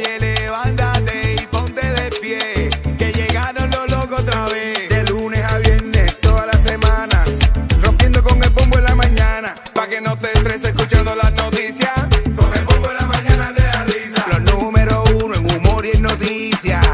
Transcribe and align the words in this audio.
Oye, 0.00 0.18
levántate 0.18 1.34
y 1.34 1.46
ponte 1.46 1.86
de 1.86 2.10
pie. 2.22 2.70
Que 2.96 3.12
llegaron 3.12 3.70
los 3.70 3.90
locos 3.90 4.20
otra 4.20 4.46
vez. 4.46 4.88
De 4.88 5.04
lunes 5.04 5.42
a 5.42 5.58
viernes, 5.58 6.18
todas 6.20 6.46
las 6.46 6.62
semanas. 6.62 7.28
Rompiendo 7.82 8.22
con 8.22 8.42
el 8.42 8.48
bombo 8.48 8.78
en 8.78 8.84
la 8.84 8.94
mañana. 8.94 9.54
Pa' 9.74 9.88
que 9.88 10.00
no 10.00 10.18
te 10.18 10.28
estreses 10.32 10.70
escuchando 10.70 11.14
las 11.14 11.34
noticias. 11.34 11.92
Con 12.34 12.50
el 12.54 12.64
bombo 12.64 12.90
en 12.90 12.96
la 12.96 13.06
mañana 13.06 13.52
te 13.54 13.62
da 13.62 13.84
risa. 13.84 14.24
Los 14.30 14.40
número 14.40 15.04
uno 15.22 15.34
en 15.34 15.54
humor 15.54 15.84
y 15.84 15.90
en 15.90 16.02
noticias. 16.02 16.89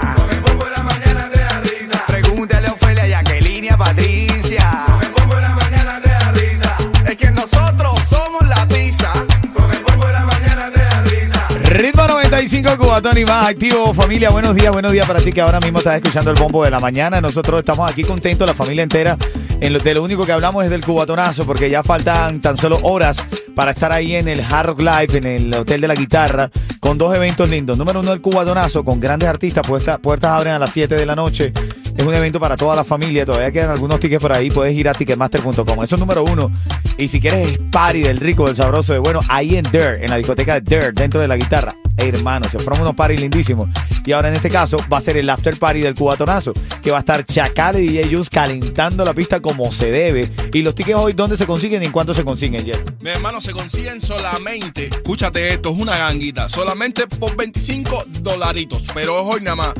95 12.37 12.77
Cubatón 12.77 13.17
y 13.17 13.25
más 13.25 13.48
activo 13.48 13.95
familia, 13.95 14.29
buenos 14.29 14.55
días, 14.55 14.70
buenos 14.70 14.92
días 14.92 15.06
para 15.06 15.20
ti 15.20 15.33
que 15.33 15.41
ahora 15.41 15.59
mismo 15.59 15.79
estás 15.79 15.97
escuchando 15.97 16.31
el 16.31 16.39
bombo 16.39 16.62
de 16.65 16.70
la 16.70 16.79
mañana. 16.79 17.19
Nosotros 17.19 17.61
estamos 17.61 17.91
aquí 17.91 18.05
contentos, 18.05 18.47
la 18.47 18.53
familia 18.53 18.83
entera. 18.83 19.17
En 19.59 19.73
lo, 19.73 19.79
de 19.79 19.95
lo 19.95 20.03
único 20.03 20.27
que 20.27 20.33
hablamos 20.33 20.62
es 20.62 20.70
del 20.70 20.84
cubatonazo, 20.84 21.47
porque 21.47 21.70
ya 21.70 21.83
faltan 21.83 22.42
tan 22.42 22.59
solo 22.59 22.79
horas 22.83 23.17
para 23.55 23.70
estar 23.70 23.91
ahí 23.91 24.17
en 24.17 24.29
el 24.29 24.42
Hard 24.42 24.67
Rock 24.67 24.81
Live, 24.81 25.17
en 25.17 25.25
el 25.25 25.55
Hotel 25.55 25.81
de 25.81 25.89
la 25.89 25.95
Guitarra, 25.95 26.51
con 26.79 26.98
dos 26.98 27.17
eventos 27.17 27.48
lindos. 27.48 27.79
Número 27.79 28.01
uno, 28.01 28.12
el 28.12 28.20
cubatonazo, 28.20 28.84
con 28.84 29.01
grandes 29.01 29.31
artistas, 29.31 29.67
puertas, 29.67 29.98
puertas 29.98 30.33
abren 30.33 30.53
a 30.53 30.59
las 30.59 30.70
7 30.75 30.95
de 30.95 31.07
la 31.07 31.17
noche. 31.17 31.55
Es 31.97 32.05
un 32.05 32.14
evento 32.14 32.39
para 32.39 32.56
toda 32.56 32.77
la 32.77 32.84
familia, 32.84 33.25
todavía 33.25 33.50
quedan 33.50 33.70
algunos 33.70 33.98
tickets 33.98 34.20
por 34.20 34.33
ahí, 34.33 34.50
puedes 34.50 34.75
ir 34.75 34.89
a 34.89 34.94
ticketmaster.com. 34.94 35.83
Eso 35.83 35.97
es 35.97 36.00
número 36.00 36.25
uno. 36.25 36.50
Y 36.98 37.08
si 37.08 37.20
quieres 37.20 37.52
es 37.52 37.58
party 37.70 38.02
del 38.02 38.19
rico, 38.19 38.47
del 38.47 38.56
sabroso, 38.56 38.92
de 38.92 38.98
bueno, 38.98 39.20
ahí 39.28 39.56
en 39.56 39.64
Dirt, 39.64 40.02
en 40.02 40.11
la 40.11 40.17
discoteca 40.17 40.61
de 40.61 40.61
Dirt, 40.61 40.98
dentro 40.98 41.20
de 41.20 41.28
la 41.28 41.36
guitarra. 41.36 41.74
Hermano, 41.97 42.47
se 42.50 42.58
forman 42.58 42.83
unos 42.83 42.94
parties 42.94 43.22
lindísimos. 43.22 43.70
Y 44.05 44.12
ahora 44.12 44.28
en 44.28 44.34
este 44.34 44.50
caso 44.50 44.77
va 44.92 44.98
a 44.98 45.00
ser 45.00 45.17
el 45.17 45.28
after 45.30 45.58
party 45.58 45.80
del 45.80 45.94
cubatonazo, 45.94 46.52
que 46.83 46.91
va 46.91 46.98
a 46.98 47.00
estar 47.00 47.24
Chacal 47.24 47.80
y 47.80 47.89
DJ 47.89 48.14
Juice 48.14 48.30
calentando 48.30 49.05
la 49.05 49.14
pista 49.14 49.41
como 49.41 49.72
se 49.72 49.91
debe. 49.91 50.30
Y 50.52 50.62
los 50.62 50.74
tickets 50.74 50.98
hoy, 50.98 51.14
¿dónde 51.14 51.36
se 51.36 51.46
consiguen 51.46 51.83
y 51.83 51.86
en 51.86 51.92
cuánto 51.92 52.12
se 52.12 52.24
consiguen, 52.24 52.64
Jeff? 52.64 52.80
Mi 53.01 53.11
hermano, 53.11 53.40
se 53.40 53.52
consiguen 53.52 54.01
solamente, 54.01 54.89
escúchate 54.89 55.55
esto, 55.55 55.70
es 55.70 55.80
una 55.80 55.96
ganguita, 55.96 56.48
solamente 56.48 57.06
por 57.06 57.35
25 57.35 58.05
dolaritos, 58.20 58.85
pero 58.92 59.24
hoy 59.24 59.40
nada 59.40 59.56
más. 59.56 59.74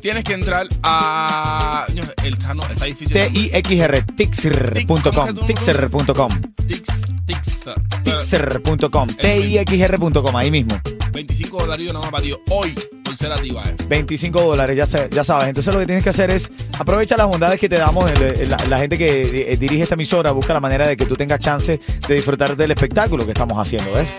Tienes 0.00 0.24
que 0.24 0.32
entrar 0.34 0.66
a... 0.82 1.86
el- 2.22 2.32
está, 2.34 2.54
no, 2.54 2.62
está 2.64 2.84
difícil. 2.86 3.12
T-I-X-R, 3.12 4.02
tixr.com, 4.16 5.46
tixr.com, 5.46 6.40
Tix, 6.66 6.82
tix, 7.26 7.64
tixr.com, 8.04 9.08
T-I-X-R.com, 9.08 10.36
ahí 10.36 10.50
mismo. 10.50 10.80
25 11.12 11.58
dolaritos 11.60 11.94
nada 11.94 12.04
más 12.06 12.12
para 12.12 12.22
ti. 12.22 12.34
Hoy, 12.50 12.74
por 13.02 13.16
ser 13.16 13.32
activa, 13.32 13.64
eh. 13.68 13.74
25 13.88 14.40
dólares, 14.42 14.76
ya, 14.76 14.86
sa- 14.86 15.08
ya 15.08 15.24
sabes. 15.24 15.48
Entonces 15.48 15.72
lo 15.74 15.80
que 15.80 15.86
tienes 15.86 16.04
que 16.04 16.10
hacer 16.10 16.30
es 16.30 16.50
aprovecha 16.78 17.16
las 17.16 17.26
bondades 17.26 17.58
que 17.58 17.68
te 17.68 17.76
damos, 17.76 18.10
el- 18.10 18.22
el- 18.22 18.50
la, 18.50 18.58
la 18.68 18.78
gente 18.78 18.96
que 18.98 19.52
eh, 19.52 19.56
dirige 19.56 19.82
esta 19.82 19.94
emisora, 19.94 20.30
busca 20.32 20.52
la 20.52 20.60
manera 20.60 20.86
de 20.86 20.96
que 20.96 21.06
tú 21.06 21.16
tengas 21.16 21.40
chance 21.40 21.80
de 22.06 22.14
disfrutar 22.14 22.56
del 22.56 22.70
espectáculo 22.70 23.24
que 23.24 23.32
estamos 23.32 23.58
haciendo, 23.58 23.92
¿ves? 23.94 24.10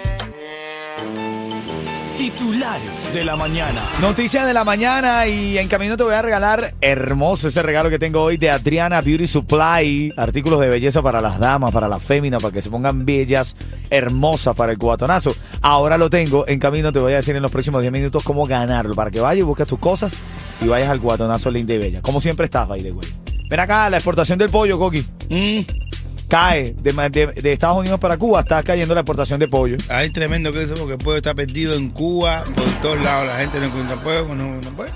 Titulares 2.19 3.13
de 3.13 3.23
la 3.23 3.37
mañana. 3.37 3.81
Noticias 4.01 4.45
de 4.45 4.53
la 4.53 4.65
mañana 4.65 5.25
y 5.25 5.57
en 5.57 5.69
camino 5.69 5.95
te 5.95 6.03
voy 6.03 6.15
a 6.15 6.21
regalar 6.21 6.73
hermoso 6.81 7.47
ese 7.47 7.63
regalo 7.63 7.89
que 7.89 7.97
tengo 7.97 8.21
hoy 8.21 8.35
de 8.35 8.49
Adriana 8.49 8.99
Beauty 8.99 9.25
Supply. 9.25 10.11
Artículos 10.17 10.59
de 10.59 10.67
belleza 10.67 11.01
para 11.01 11.21
las 11.21 11.39
damas, 11.39 11.71
para 11.71 11.87
las 11.87 12.03
féminas, 12.03 12.43
para 12.43 12.53
que 12.53 12.61
se 12.61 12.69
pongan 12.69 13.05
bellas, 13.05 13.55
hermosas 13.89 14.53
para 14.53 14.73
el 14.73 14.77
cubatonazo. 14.77 15.33
Ahora 15.61 15.97
lo 15.97 16.09
tengo. 16.09 16.45
En 16.45 16.59
camino 16.59 16.91
te 16.91 16.99
voy 16.99 17.13
a 17.13 17.15
decir 17.15 17.37
en 17.37 17.41
los 17.41 17.51
próximos 17.51 17.79
10 17.79 17.93
minutos 17.93 18.21
cómo 18.21 18.45
ganarlo. 18.45 18.95
Para 18.95 19.11
que 19.11 19.21
vayas 19.21 19.43
y 19.43 19.45
busques 19.45 19.69
tus 19.69 19.79
cosas 19.79 20.17
y 20.61 20.67
vayas 20.67 20.89
al 20.89 20.99
cubatonazo 20.99 21.49
linda 21.49 21.73
y 21.73 21.77
bella. 21.77 22.01
Como 22.01 22.19
siempre 22.19 22.47
estás, 22.47 22.67
the 22.67 22.91
way. 22.91 23.07
Ven 23.49 23.61
acá, 23.61 23.89
la 23.89 23.95
exportación 23.95 24.37
del 24.37 24.49
pollo, 24.49 24.77
Coqui. 24.77 25.05
Mm, 25.29 25.88
Cae 26.29 26.75
de, 26.81 26.93
de- 27.09 27.41
de 27.41 27.51
Estados 27.51 27.77
Unidos 27.79 27.99
para 27.99 28.15
Cuba. 28.17 28.41
Está 28.41 28.61
cayendo 28.63 28.93
la 28.93 29.01
exportación 29.01 29.39
de 29.39 29.47
pollo. 29.47 29.75
Ay, 29.89 30.11
tremendo 30.11 30.51
que 30.51 30.61
eso, 30.61 30.75
porque 30.75 30.93
el 30.93 30.99
pueblo 30.99 31.17
está 31.17 31.33
perdido 31.33 31.73
en 31.73 31.89
Cuba, 31.89 32.43
por 32.55 32.65
todos 32.81 33.01
lados, 33.01 33.27
la 33.27 33.35
gente 33.39 33.59
no 33.59 33.65
encuentra 33.65 33.95
pueblo, 33.97 34.35
no, 34.35 34.55
no 34.61 34.75
puede. 34.75 34.91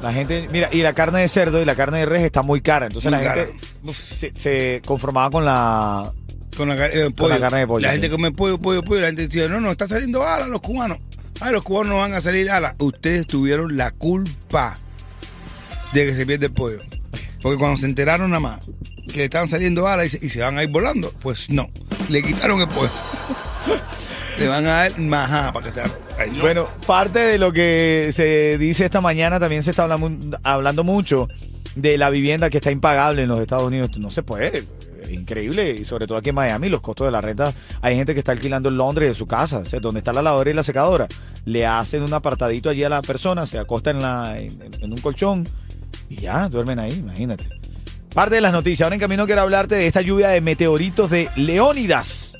La 0.00 0.12
gente, 0.12 0.46
mira, 0.52 0.68
y 0.72 0.82
la 0.82 0.92
carne 0.94 1.20
de 1.20 1.28
cerdo 1.28 1.60
y 1.60 1.64
la 1.64 1.74
carne 1.74 1.98
de 1.98 2.06
res 2.06 2.22
está 2.22 2.42
muy 2.42 2.60
cara. 2.60 2.86
Entonces 2.86 3.10
Muy 3.10 3.20
la 3.20 3.26
cara. 3.28 3.44
gente 3.46 3.60
uf, 3.82 3.96
se, 3.98 4.32
se 4.34 4.82
conformaba 4.86 5.30
con 5.30 5.44
la. 5.44 6.12
Con 6.56 6.68
la, 6.68 6.86
eh, 6.86 7.10
pollo. 7.10 7.34
la 7.34 7.40
carne 7.40 7.58
de 7.58 7.66
pollo, 7.66 7.80
La 7.86 7.92
gente 7.92 8.08
come 8.08 8.30
pollo, 8.32 8.58
pollo, 8.58 8.82
pollo, 8.82 9.00
la 9.00 9.08
gente 9.08 9.22
decía, 9.26 9.48
no, 9.48 9.60
no, 9.60 9.70
está 9.72 9.86
saliendo 9.88 10.24
ala 10.24 10.46
los 10.46 10.60
cubanos. 10.60 10.98
Ay, 11.40 11.52
los 11.52 11.62
cubanos 11.64 11.92
no 11.92 11.98
van 11.98 12.14
a 12.14 12.20
salir 12.20 12.48
ala. 12.50 12.74
Ustedes 12.78 13.26
tuvieron 13.26 13.76
la 13.76 13.90
culpa 13.90 14.78
de 15.92 16.06
que 16.06 16.14
se 16.14 16.24
pierde 16.24 16.46
el 16.46 16.52
pollo. 16.52 16.78
Porque 17.42 17.58
cuando 17.58 17.78
se 17.78 17.86
enteraron 17.86 18.30
nada 18.30 18.40
más 18.40 18.70
que 19.12 19.24
estaban 19.24 19.48
saliendo 19.48 19.86
alas 19.86 20.06
y 20.06 20.10
se, 20.10 20.26
y 20.26 20.30
se 20.30 20.40
van 20.40 20.58
a 20.58 20.62
ir 20.62 20.68
volando, 20.68 21.12
pues 21.20 21.50
no, 21.50 21.70
le 22.08 22.22
quitaron 22.22 22.60
el 22.60 22.68
pollo. 22.68 22.90
le 24.38 24.48
van 24.48 24.66
a 24.66 24.70
dar 24.70 24.98
majá 24.98 25.52
para 25.52 25.66
que 25.66 25.72
se 25.72 25.80
ay, 26.18 26.30
no. 26.32 26.40
Bueno, 26.40 26.68
parte 26.86 27.18
de 27.18 27.38
lo 27.38 27.52
que 27.52 28.10
se 28.12 28.58
dice 28.58 28.84
esta 28.84 29.00
mañana 29.00 29.40
también 29.40 29.62
se 29.62 29.70
está 29.70 29.84
hablando, 29.84 30.38
hablando 30.42 30.84
mucho 30.84 31.28
de 31.74 31.98
la 31.98 32.10
vivienda 32.10 32.50
que 32.50 32.58
está 32.58 32.70
impagable 32.70 33.22
en 33.22 33.28
los 33.28 33.40
Estados 33.40 33.64
Unidos. 33.64 33.96
No 33.98 34.08
se 34.08 34.22
puede. 34.22 34.64
Increíble. 35.10 35.76
Y 35.78 35.84
sobre 35.84 36.06
todo 36.06 36.18
aquí 36.18 36.30
en 36.30 36.34
Miami, 36.34 36.68
los 36.68 36.80
costos 36.80 37.06
de 37.06 37.12
la 37.12 37.20
renta. 37.20 37.52
Hay 37.80 37.94
gente 37.94 38.12
que 38.14 38.20
está 38.20 38.32
alquilando 38.32 38.68
en 38.68 38.76
Londres 38.76 39.08
de 39.10 39.14
su 39.14 39.26
casa, 39.26 39.58
o 39.58 39.66
sea, 39.66 39.78
donde 39.80 40.00
está 40.00 40.12
la 40.12 40.22
lavadora 40.22 40.50
y 40.50 40.54
la 40.54 40.62
secadora. 40.62 41.06
Le 41.44 41.64
hacen 41.64 42.02
un 42.02 42.12
apartadito 42.12 42.70
allí 42.70 42.82
a 42.82 42.88
la 42.88 43.02
persona, 43.02 43.46
se 43.46 43.58
acosta 43.58 43.90
en, 43.90 44.00
la, 44.00 44.38
en, 44.38 44.50
en 44.80 44.92
un 44.92 44.98
colchón 44.98 45.46
y 46.08 46.16
ya, 46.16 46.48
duermen 46.48 46.78
ahí, 46.78 46.92
imagínate. 46.92 47.48
Parte 48.16 48.36
de 48.36 48.40
las 48.40 48.52
noticias. 48.52 48.86
Ahora 48.86 48.94
en 48.94 49.00
camino 49.00 49.26
quiero 49.26 49.42
hablarte 49.42 49.74
de 49.74 49.86
esta 49.86 50.00
lluvia 50.00 50.28
de 50.28 50.40
meteoritos 50.40 51.10
de 51.10 51.28
Leónidas. 51.36 52.32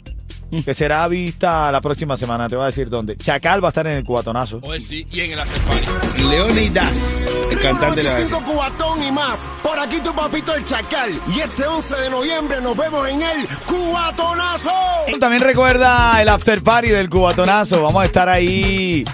Que 0.65 0.73
será 0.73 1.07
vista 1.07 1.71
la 1.71 1.83
próxima 1.83 2.17
semana, 2.17 2.49
te 2.49 2.57
voy 2.57 2.63
a 2.63 2.67
decir 2.69 2.89
dónde. 2.89 3.19
Chacal 3.19 3.63
va 3.63 3.69
a 3.69 3.73
estar 3.73 3.87
en 3.87 3.93
el 3.93 4.03
cubatonazo. 4.03 4.61
Hoy 4.63 4.81
sí, 4.81 5.07
y 5.13 5.21
en 5.21 5.33
el 5.33 5.39
after 5.39 5.61
party. 5.61 6.23
Leonidas, 6.31 6.95
el 7.53 7.61
cantante 7.61 7.97
de 8.01 8.05
la 8.05 8.15
25 8.17 8.45
cubatón 8.51 9.03
y 9.03 9.13
más. 9.13 9.47
Por 9.63 9.79
aquí 9.79 10.01
tu 10.01 10.15
papito 10.15 10.55
el 10.55 10.65
Chacal. 10.65 11.11
Y 11.37 11.41
este 11.41 11.67
11 11.67 11.95
de 11.95 12.11
noviembre 12.11 12.61
nos 12.63 12.75
vemos 12.75 13.07
en 13.11 13.21
el 13.21 13.47
Cubatonazo. 13.67 14.71
También 15.21 15.43
recuerda 15.43 16.23
el 16.23 16.31
after 16.31 16.63
party 16.63 16.89
del 16.89 17.11
cubatonazo. 17.11 17.83
Vamos 17.83 18.03
a 18.03 18.07
estar 18.07 18.31
ahí. 18.31 19.05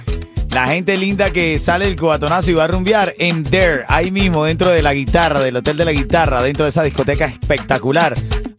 La 0.53 0.67
gente 0.67 0.99
linda 0.99 1.31
que 1.31 1.59
sale 1.59 1.87
del 1.87 1.97
cubatonazo 1.99 2.51
y 2.51 2.55
va 2.55 2.65
a 2.65 2.67
rumbear 2.67 3.15
en 3.19 3.43
There, 3.43 3.85
ahí 3.89 4.11
mismo, 4.11 4.45
dentro 4.45 4.69
de 4.69 4.83
la 4.83 4.93
guitarra, 4.93 5.41
del 5.41 5.57
hotel 5.57 5.79
de 5.79 5.87
la 5.87 5.93
guitarra, 5.93 6.43
dentro 6.43 6.67
de 6.67 6.69
esa 6.69 6.83
discoteca 6.83 7.25
espectacular. 7.25 8.15